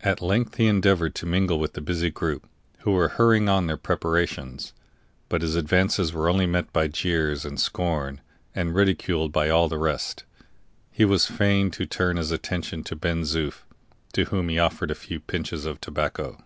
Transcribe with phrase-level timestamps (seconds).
[0.00, 3.76] At length he endeavored to mingle with the busy group, who were hurrying on their
[3.76, 4.72] preparations;
[5.28, 8.22] but his advances were only met by jeers and scorn,
[8.54, 10.24] and, ridiculed by all the rest,
[10.90, 13.64] he was fain to turn his attention to Ben Zoof,
[14.14, 16.42] to whom he offered a few pinches of tobacco.